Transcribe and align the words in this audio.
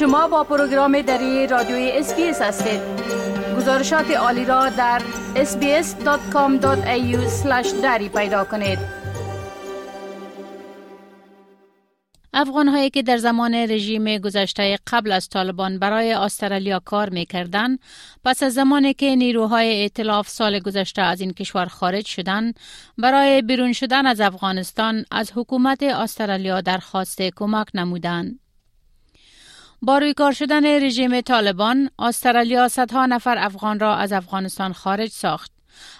شما 0.00 0.28
با 0.28 0.44
پروگرام 0.44 1.02
دری 1.02 1.46
رادیوی 1.46 1.90
SBS 1.94 2.42
هستید 2.42 2.80
گزارشات 3.56 4.10
عالی 4.10 4.44
را 4.44 4.68
در 4.68 5.02
sbs.com.au 5.34 6.66
دری 7.82 8.08
پیدا 8.08 8.44
کنید 8.44 8.78
افغان 12.32 12.68
هایی 12.68 12.90
که 12.90 13.02
در 13.02 13.16
زمان 13.16 13.54
رژیم 13.54 14.18
گذشته 14.18 14.78
قبل 14.86 15.12
از 15.12 15.28
طالبان 15.28 15.78
برای 15.78 16.12
استرالیا 16.12 16.80
کار 16.84 17.10
می 17.10 17.26
کردن، 17.26 17.76
پس 18.24 18.42
از 18.42 18.54
زمانی 18.54 18.94
که 18.94 19.16
نیروهای 19.16 19.82
ائتلاف 19.82 20.28
سال 20.28 20.58
گذشته 20.58 21.02
از 21.02 21.20
این 21.20 21.32
کشور 21.32 21.66
خارج 21.66 22.06
شدند 22.06 22.60
برای 22.98 23.42
بیرون 23.42 23.72
شدن 23.72 24.06
از 24.06 24.20
افغانستان 24.20 25.04
از 25.10 25.32
حکومت 25.34 25.82
استرالیا 25.82 26.60
درخواست 26.60 27.22
کمک 27.22 27.66
نمودند. 27.74 28.40
با 29.82 29.98
روی 29.98 30.14
کار 30.14 30.32
شدن 30.32 30.84
رژیم 30.84 31.20
طالبان 31.20 31.90
استرالیا 31.98 32.68
صدها 32.68 33.06
نفر 33.06 33.38
افغان 33.38 33.80
را 33.80 33.96
از 33.96 34.12
افغانستان 34.12 34.72
خارج 34.72 35.10
ساخت 35.10 35.52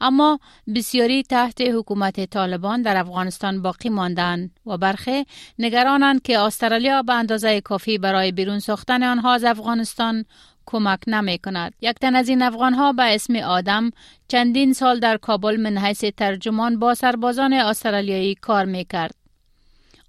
اما 0.00 0.38
بسیاری 0.74 1.22
تحت 1.22 1.60
حکومت 1.60 2.30
طالبان 2.30 2.82
در 2.82 2.96
افغانستان 2.96 3.62
باقی 3.62 3.88
ماندند 3.88 4.50
و 4.66 4.76
برخی 4.76 5.26
نگرانند 5.58 6.22
که 6.22 6.38
استرالیا 6.38 7.02
به 7.02 7.14
اندازه 7.14 7.60
کافی 7.60 7.98
برای 7.98 8.32
بیرون 8.32 8.58
ساختن 8.58 9.02
آنها 9.02 9.34
از 9.34 9.44
افغانستان 9.44 10.24
کمک 10.66 11.00
نمی 11.06 11.38
کند. 11.38 11.74
یک 11.80 11.96
تن 11.98 12.16
از 12.16 12.28
این 12.28 12.42
افغان 12.42 12.74
ها 12.74 12.92
به 12.92 13.14
اسم 13.14 13.36
آدم 13.36 13.90
چندین 14.28 14.72
سال 14.72 15.00
در 15.00 15.16
کابل 15.16 15.60
من 15.60 15.78
حیث 15.78 16.04
ترجمان 16.04 16.78
با 16.78 16.94
سربازان 16.94 17.52
استرالیایی 17.52 18.34
کار 18.34 18.64
می 18.64 18.84
کرد. 18.84 19.23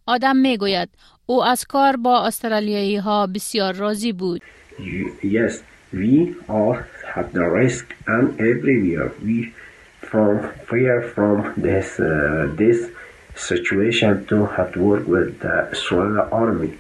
آدم 0.08 0.38
می 0.38 0.58
گوید 0.58 0.90
او 1.26 1.44
از 1.44 1.66
کار 1.66 1.96
با 1.96 2.26
استرالیایی 2.26 2.98
ها 2.98 3.28
بسیار 3.28 3.74
راضی 3.74 4.14
بود. 4.14 4.42
Yes, 5.24 5.54
we 5.94 6.36
are 6.50 6.80
at 7.16 7.28
the 7.34 7.46
risk 7.60 7.86
and 8.08 8.26
everywhere 8.52 9.12
we 9.26 9.54
from 10.10 10.34
fear 10.70 11.02
from 11.14 11.36
this 11.68 12.00
uh, 12.00 12.52
this 12.62 12.80
situation 13.36 14.26
to 14.30 14.38
have 14.56 14.70
to 14.74 14.80
work 14.92 15.06
with 15.08 15.30
the 15.40 15.56
Israeli 15.76 16.24
army. 16.32 16.74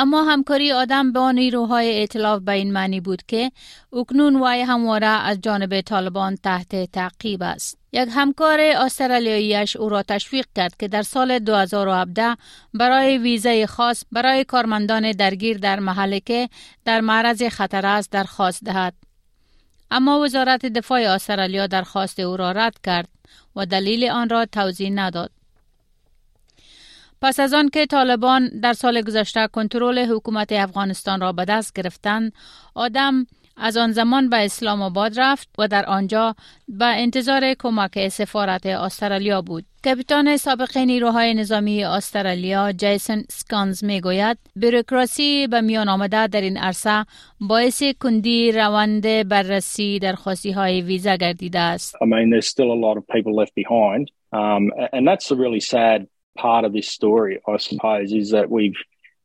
اما 0.00 0.24
همکاری 0.24 0.72
آدم 0.72 1.12
با 1.12 1.30
نیروهای 1.30 1.98
ائتلاف 1.98 2.42
به 2.42 2.52
این 2.52 2.72
معنی 2.72 3.00
بود 3.00 3.22
که 3.28 3.52
اکنون 3.92 4.40
وای 4.40 4.60
همواره 4.60 5.06
از 5.06 5.40
جانب 5.40 5.80
طالبان 5.80 6.36
تحت 6.36 6.92
تعقیب 6.92 7.42
است. 7.42 7.78
یک 7.92 8.08
همکار 8.12 8.60
استرالیاییش 8.60 9.76
او 9.76 9.88
را 9.88 10.02
تشویق 10.02 10.46
کرد 10.54 10.76
که 10.76 10.88
در 10.88 11.02
سال 11.02 11.38
2017 11.38 12.36
برای 12.74 13.18
ویزای 13.18 13.66
خاص 13.66 14.04
برای 14.12 14.44
کارمندان 14.44 15.12
درگیر 15.12 15.58
در 15.58 15.80
محله 15.80 16.20
که 16.20 16.48
در 16.84 17.00
معرض 17.00 17.42
خطر 17.42 17.86
است 17.86 18.12
درخواست 18.12 18.64
دهد. 18.64 18.94
اما 19.90 20.20
وزارت 20.20 20.66
دفاع 20.66 21.00
استرالیا 21.00 21.66
درخواست 21.66 22.20
او 22.20 22.36
را 22.36 22.52
رد 22.52 22.78
کرد 22.84 23.08
و 23.56 23.66
دلیل 23.66 24.10
آن 24.10 24.28
را 24.28 24.46
توضیح 24.46 24.90
نداد. 24.90 25.37
پس 27.22 27.40
از 27.40 27.54
آن 27.54 27.68
که 27.68 27.86
طالبان 27.86 28.60
در 28.62 28.72
سال 28.72 29.02
گذشته 29.02 29.46
کنترل 29.52 29.98
حکومت 29.98 30.52
افغانستان 30.52 31.20
را 31.20 31.32
به 31.32 31.44
دست 31.44 31.74
گرفتند، 31.74 32.32
آدم 32.74 33.26
از 33.56 33.76
آن 33.76 33.92
زمان 33.92 34.28
به 34.28 34.36
اسلام 34.36 34.82
آباد 34.82 35.20
رفت 35.20 35.48
و 35.58 35.68
در 35.68 35.86
آنجا 35.86 36.34
به 36.68 36.84
انتظار 36.84 37.54
کمک 37.58 38.08
سفارت 38.08 38.66
استرالیا 38.66 39.42
بود. 39.42 39.64
کپیتان 39.84 40.36
سابق 40.36 40.78
نیروهای 40.78 41.34
نظامی 41.34 41.84
استرالیا 41.84 42.72
جیسن 42.72 43.22
سکانز 43.30 43.84
می 43.84 44.00
گوید 44.00 44.38
بروکراسی 44.56 45.46
به 45.46 45.60
میان 45.60 45.88
آمده 45.88 46.26
در 46.26 46.40
این 46.40 46.56
عرصه 46.56 47.06
باعث 47.40 47.82
کندی 48.00 48.52
روند 48.52 49.28
بررسی 49.28 49.98
درخواستی 49.98 50.50
های 50.50 50.80
ویزا 50.80 51.16
گردیده 51.16 51.58
است. 51.58 51.96
I 51.96 52.06
mean 52.06 52.30
there's 52.30 52.48
still 52.48 52.72
a 52.72 52.80
lot 52.86 52.96
of 52.96 53.04
people 53.06 53.34
left 53.36 53.54
behind 53.54 54.10
um, 54.32 54.70
and 54.92 55.06
that's 55.08 55.30
really 55.30 55.60
sad 55.60 56.06
part 56.37 56.65
of 56.65 56.73
this 56.73 56.87
story 56.87 57.39
I 57.47 57.57
suppose 57.57 58.11
is 58.11 58.31
that 58.31 58.49
we've 58.49 58.77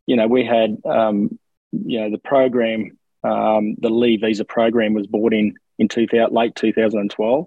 you 0.07 0.17
know 0.17 0.27
we 0.27 0.45
had 0.45 0.79
um, 0.85 1.39
you 1.73 2.01
know 2.01 2.11
the 2.11 2.19
program 2.19 2.99
um, 3.25 3.75
the 3.79 3.91
Lee 3.91 4.17
visa 4.17 4.45
program 4.45 4.95
was 4.95 5.07
brought 5.07 5.35
in 5.35 5.55
in 5.79 5.89
2000, 5.89 6.33
late 6.33 6.55
2012 6.55 7.47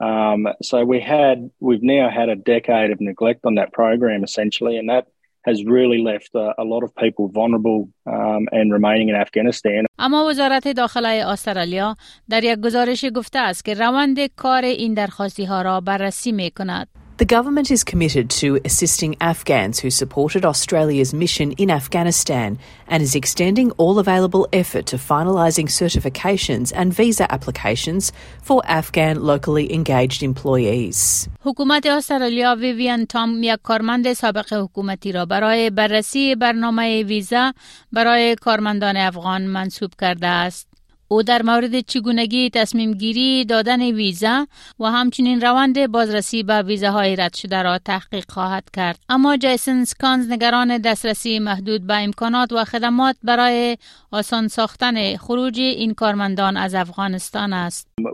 Um, 0.00 0.48
so 0.62 0.84
we 0.84 1.00
had, 1.00 1.50
we've 1.60 1.82
now 1.82 2.10
had 2.10 2.28
a 2.28 2.36
decade 2.36 2.90
of 2.90 3.00
neglect 3.00 3.40
on 3.44 3.54
that 3.54 3.72
program 3.72 4.24
essentially, 4.24 4.76
and 4.76 4.88
that 4.88 5.06
has 5.46 5.64
really 5.64 6.02
left 6.02 6.34
a, 6.34 6.54
a 6.58 6.64
lot 6.64 6.82
of 6.82 6.94
people 6.96 7.28
vulnerable 7.28 7.88
um, 8.06 8.48
and 8.52 8.72
remaining 8.72 9.08
in 9.08 9.14
Afghanistan. 9.14 9.86
اما 9.98 10.26
وزارت 10.26 10.68
داخله 10.68 11.08
استرالیا 11.08 11.96
در 12.30 12.44
یک 12.44 12.58
گزارش 12.60 13.04
گفته 13.14 13.38
است 13.38 13.64
که 13.64 13.74
روند 13.74 14.26
کار 14.26 14.64
این 14.64 14.94
درخواستی 14.94 15.44
ها 15.44 15.62
را 15.62 15.80
بررسی 15.80 16.32
می 16.32 16.50
کند. 16.50 16.88
The 17.20 17.24
government 17.24 17.70
is 17.70 17.82
committed 17.82 18.28
to 18.42 18.60
assisting 18.62 19.16
Afghans 19.22 19.80
who 19.80 19.88
supported 19.88 20.44
Australia's 20.44 21.14
mission 21.14 21.52
in 21.52 21.70
Afghanistan 21.70 22.58
and 22.88 23.02
is 23.02 23.14
extending 23.14 23.70
all 23.78 23.98
available 23.98 24.46
effort 24.52 24.84
to 24.92 24.98
finalising 24.98 25.68
certifications 25.70 26.72
and 26.76 26.92
visa 26.92 27.26
applications 27.32 28.12
for 28.42 28.60
Afghan 28.66 29.14
locally 29.22 29.72
engaged 29.72 30.22
employees. 30.22 31.28
حکومت 31.40 31.86
استرالیا 31.86 32.56
ویویان 32.60 33.06
تام 33.06 33.42
یک 33.42 33.58
کارمند 33.62 34.12
سابق 34.12 34.52
حکومتی 34.52 35.12
را 35.12 35.26
برای 35.26 35.70
بررسی 35.70 36.34
برنامه 36.34 37.02
ویزا 37.02 37.52
برای 37.92 38.34
کارمندان 38.34 38.96
افغان 38.96 39.42
منصوب 39.46 39.90
کرده 40.00 40.26
است. 40.26 40.69
او 41.11 41.23
در 41.23 41.41
مورد 41.41 41.79
چگونگی 41.79 42.49
تصمیم 42.49 42.93
گیری 42.93 43.45
دادن 43.45 43.81
ویزا 43.81 44.47
و 44.79 44.85
همچنین 44.85 45.41
روند 45.41 45.91
بازرسی 45.91 46.43
به 46.43 46.61
ویزاهای 46.61 47.15
رد 47.15 47.33
شده 47.33 47.63
را 47.63 47.77
تحقیق 47.77 48.25
خواهد 48.29 48.69
کرد. 48.73 48.99
اما 49.09 49.37
جیسن 49.37 49.83
سکانز 49.83 50.31
نگران 50.31 50.77
دسترسی 50.77 51.39
محدود 51.39 51.87
به 51.87 52.03
امکانات 52.03 52.53
و 52.53 52.63
خدمات 52.63 53.15
برای 53.23 53.77
آسان 54.11 54.47
ساختن 54.47 55.17
خروج 55.17 55.59
این 55.59 55.93
کارمندان 55.93 56.57
از 56.57 56.75
افغانستان 56.75 57.53
است. 57.53 57.87
Uh, 58.01 58.11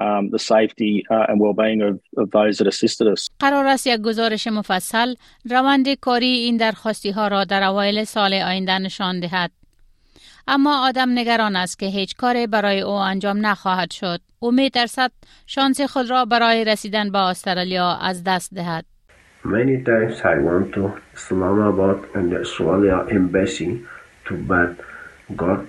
um, 0.00 0.30
the 0.30 0.38
safety 0.38 1.04
uh, 1.10 1.26
and 1.28 1.36
well-being 1.40 1.80
of, 1.88 1.94
of 2.22 2.30
those 2.30 2.54
that 2.58 2.66
assisted 2.66 3.06
us. 3.06 3.30
قرار 3.38 3.66
است 3.66 3.86
یک 3.86 4.00
گزارش 4.00 4.46
مفصل 4.46 5.14
روند 5.50 5.94
کاری 5.94 6.26
این 6.26 6.56
درخواستی 6.56 7.10
ها 7.10 7.28
را 7.28 7.44
در 7.44 7.62
اوایل 7.62 8.04
سال 8.04 8.34
آینده 8.34 8.78
نشان 8.78 9.20
دهد. 9.20 9.50
اما 10.48 10.88
آدم 10.88 11.18
نگران 11.18 11.56
است 11.56 11.78
که 11.78 11.86
هیچ 11.86 12.16
کاری 12.16 12.46
برای 12.46 12.80
او 12.80 12.92
انجام 12.92 13.46
نخواهد 13.46 13.90
شد. 13.90 14.20
او 14.38 14.52
می 14.52 14.70
ترسد 14.70 15.10
شانس 15.46 15.80
خود 15.80 16.10
را 16.10 16.24
برای 16.24 16.64
رسیدن 16.64 17.10
به 17.10 17.18
استرالیا 17.18 17.96
از 17.96 18.24
دست 18.24 18.54
دهد. 18.54 18.84
Many 19.44 19.76
times 19.90 20.20
I 20.34 20.36
went 20.48 20.74
to 20.74 20.82
Islamabad 21.16 21.98
and 22.14 22.30
the 22.32 22.40
Australia 22.44 23.06
embassy 23.18 23.70
to 24.26 24.32
but 24.50 24.72
guard 25.42 25.66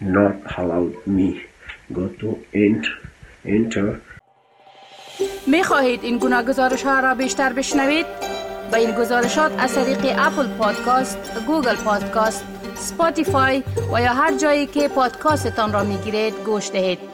not 0.00 0.34
allowed 0.58 0.94
me 1.06 1.28
go 1.92 2.08
to 2.20 2.28
enter 2.54 2.94
enter 3.44 4.00
می 5.46 5.62
خواهید 5.62 6.04
این 6.04 6.18
گونه 6.18 6.42
گزارش 6.42 6.82
ها 6.82 7.00
را 7.00 7.14
بیشتر 7.14 7.52
بشنوید؟ 7.52 8.06
با 8.72 8.78
این 8.78 8.90
گزارشات 8.90 9.52
از 9.58 9.74
طریق 9.74 10.14
Apple 10.18 10.46
Podcast، 10.58 11.18
Google 11.46 11.76
Podcast، 11.76 12.44
Spotify 12.74 13.62
و 13.92 14.00
یا 14.00 14.12
هر 14.12 14.36
جایی 14.36 14.66
که 14.66 14.88
پادکاستتان 14.88 15.72
را 15.72 15.84
می 15.84 15.96
گیرید 15.96 16.34
گوش 16.44 16.70
دهید. 16.70 17.13